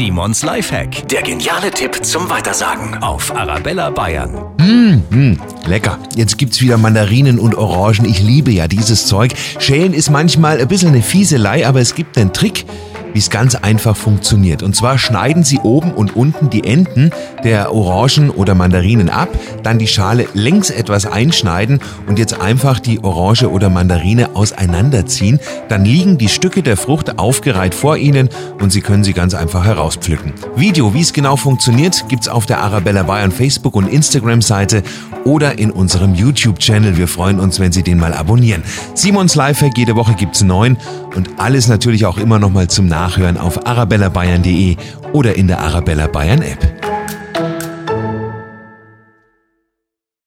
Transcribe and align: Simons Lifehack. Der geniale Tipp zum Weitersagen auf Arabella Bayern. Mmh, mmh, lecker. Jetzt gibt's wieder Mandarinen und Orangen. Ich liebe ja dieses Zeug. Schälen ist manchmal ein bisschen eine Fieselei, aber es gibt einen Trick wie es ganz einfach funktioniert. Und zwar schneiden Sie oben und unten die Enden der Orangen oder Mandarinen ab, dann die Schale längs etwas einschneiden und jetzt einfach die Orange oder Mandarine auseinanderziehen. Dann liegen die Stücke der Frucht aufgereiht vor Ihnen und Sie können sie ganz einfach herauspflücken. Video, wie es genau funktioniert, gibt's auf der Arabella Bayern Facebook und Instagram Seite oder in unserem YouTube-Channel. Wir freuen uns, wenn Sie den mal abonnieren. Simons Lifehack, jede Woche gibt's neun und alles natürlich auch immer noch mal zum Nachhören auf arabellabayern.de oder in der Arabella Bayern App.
Simons 0.00 0.42
Lifehack. 0.42 1.06
Der 1.08 1.20
geniale 1.20 1.70
Tipp 1.70 2.02
zum 2.02 2.30
Weitersagen 2.30 3.02
auf 3.02 3.36
Arabella 3.36 3.90
Bayern. 3.90 4.32
Mmh, 4.56 5.02
mmh, 5.10 5.36
lecker. 5.66 5.98
Jetzt 6.16 6.38
gibt's 6.38 6.62
wieder 6.62 6.78
Mandarinen 6.78 7.38
und 7.38 7.54
Orangen. 7.54 8.06
Ich 8.06 8.22
liebe 8.22 8.50
ja 8.50 8.66
dieses 8.66 9.06
Zeug. 9.06 9.34
Schälen 9.58 9.92
ist 9.92 10.08
manchmal 10.08 10.58
ein 10.58 10.68
bisschen 10.68 10.88
eine 10.88 11.02
Fieselei, 11.02 11.66
aber 11.66 11.80
es 11.80 11.94
gibt 11.94 12.16
einen 12.16 12.32
Trick 12.32 12.64
wie 13.12 13.18
es 13.18 13.30
ganz 13.30 13.54
einfach 13.54 13.96
funktioniert. 13.96 14.62
Und 14.62 14.76
zwar 14.76 14.98
schneiden 14.98 15.44
Sie 15.44 15.58
oben 15.58 15.92
und 15.92 16.16
unten 16.16 16.50
die 16.50 16.64
Enden 16.64 17.10
der 17.44 17.72
Orangen 17.74 18.30
oder 18.30 18.54
Mandarinen 18.54 19.08
ab, 19.08 19.28
dann 19.62 19.78
die 19.78 19.86
Schale 19.86 20.26
längs 20.34 20.70
etwas 20.70 21.06
einschneiden 21.06 21.80
und 22.06 22.18
jetzt 22.18 22.40
einfach 22.40 22.80
die 22.80 23.02
Orange 23.02 23.50
oder 23.50 23.68
Mandarine 23.68 24.30
auseinanderziehen. 24.34 25.40
Dann 25.68 25.84
liegen 25.84 26.18
die 26.18 26.28
Stücke 26.28 26.62
der 26.62 26.76
Frucht 26.76 27.18
aufgereiht 27.18 27.74
vor 27.74 27.96
Ihnen 27.96 28.28
und 28.60 28.70
Sie 28.70 28.80
können 28.80 29.04
sie 29.04 29.12
ganz 29.12 29.34
einfach 29.34 29.64
herauspflücken. 29.64 30.32
Video, 30.56 30.94
wie 30.94 31.00
es 31.00 31.12
genau 31.12 31.36
funktioniert, 31.36 32.08
gibt's 32.08 32.28
auf 32.28 32.46
der 32.46 32.60
Arabella 32.60 33.02
Bayern 33.02 33.32
Facebook 33.32 33.74
und 33.76 33.88
Instagram 33.88 34.42
Seite 34.42 34.82
oder 35.24 35.58
in 35.58 35.70
unserem 35.70 36.14
YouTube-Channel. 36.14 36.96
Wir 36.96 37.08
freuen 37.08 37.40
uns, 37.40 37.60
wenn 37.60 37.72
Sie 37.72 37.82
den 37.82 37.98
mal 37.98 38.14
abonnieren. 38.14 38.62
Simons 38.94 39.34
Lifehack, 39.34 39.76
jede 39.76 39.96
Woche 39.96 40.14
gibt's 40.14 40.42
neun 40.42 40.76
und 41.14 41.28
alles 41.38 41.68
natürlich 41.68 42.06
auch 42.06 42.18
immer 42.18 42.38
noch 42.38 42.50
mal 42.50 42.68
zum 42.68 42.86
Nachhören 43.00 43.38
auf 43.38 43.66
arabellabayern.de 43.66 44.76
oder 45.14 45.34
in 45.34 45.48
der 45.48 45.58
Arabella 45.60 46.06
Bayern 46.06 46.42
App. 46.42 46.79